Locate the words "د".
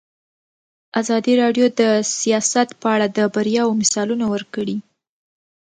1.79-1.81, 3.17-3.19